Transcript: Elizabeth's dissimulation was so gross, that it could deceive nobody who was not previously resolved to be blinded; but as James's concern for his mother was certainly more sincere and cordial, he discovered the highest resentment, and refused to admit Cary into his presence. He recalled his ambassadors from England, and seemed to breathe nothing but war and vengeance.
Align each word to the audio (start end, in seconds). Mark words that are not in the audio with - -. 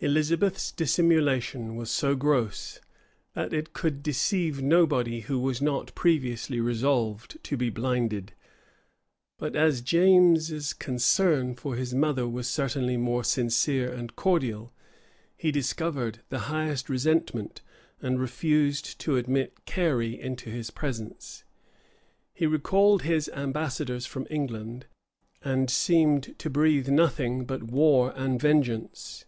Elizabeth's 0.00 0.70
dissimulation 0.70 1.76
was 1.76 1.90
so 1.90 2.14
gross, 2.14 2.78
that 3.32 3.54
it 3.54 3.72
could 3.72 4.02
deceive 4.02 4.60
nobody 4.60 5.20
who 5.20 5.38
was 5.38 5.62
not 5.62 5.94
previously 5.94 6.60
resolved 6.60 7.42
to 7.42 7.56
be 7.56 7.70
blinded; 7.70 8.34
but 9.38 9.56
as 9.56 9.80
James's 9.80 10.74
concern 10.74 11.54
for 11.54 11.74
his 11.74 11.94
mother 11.94 12.28
was 12.28 12.46
certainly 12.46 12.98
more 12.98 13.24
sincere 13.24 13.90
and 13.90 14.14
cordial, 14.14 14.74
he 15.38 15.50
discovered 15.50 16.20
the 16.28 16.50
highest 16.52 16.90
resentment, 16.90 17.62
and 18.02 18.20
refused 18.20 18.98
to 18.98 19.16
admit 19.16 19.64
Cary 19.64 20.20
into 20.20 20.50
his 20.50 20.70
presence. 20.70 21.44
He 22.34 22.44
recalled 22.46 23.04
his 23.04 23.30
ambassadors 23.30 24.04
from 24.04 24.26
England, 24.28 24.84
and 25.42 25.70
seemed 25.70 26.38
to 26.40 26.50
breathe 26.50 26.90
nothing 26.90 27.46
but 27.46 27.62
war 27.62 28.12
and 28.14 28.38
vengeance. 28.38 29.24